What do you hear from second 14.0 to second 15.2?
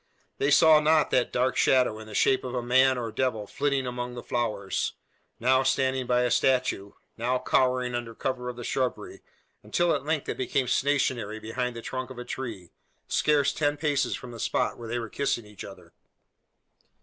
from the spot where they were